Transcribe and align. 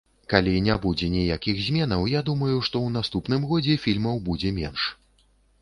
Калі 0.31 0.53
не 0.67 0.77
будзе 0.85 1.09
ніякіх 1.15 1.59
зменаў, 1.67 2.07
я 2.13 2.23
думаю, 2.31 2.55
што 2.71 2.75
ў 2.87 2.97
наступным 2.97 3.47
годзе 3.53 3.77
фільмаў 3.85 4.15
будзе 4.31 4.57
менш. 4.61 4.91